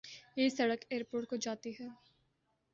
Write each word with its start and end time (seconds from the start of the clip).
یہ 0.37 0.49
سڑک 0.49 0.85
year 0.89 1.03
port 1.11 1.27
کو 1.29 1.35
جاتی 1.37 1.71
ہے 1.79 1.87